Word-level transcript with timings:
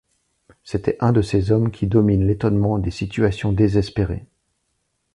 C’était 0.63 0.97
un 0.99 1.11
de 1.11 1.21
ces 1.21 1.51
hommes 1.51 1.69
qui 1.69 1.85
dominent 1.85 2.25
l’étonnement 2.25 2.79
des 2.79 2.89
situations 2.89 3.53
désespérées. 3.53 4.25